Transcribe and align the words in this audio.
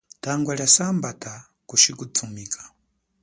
Tangwa 0.21 0.55
lia 0.55 0.67
sambata 0.67 1.45
kushi 1.65 1.93
kuthumika. 1.93 2.63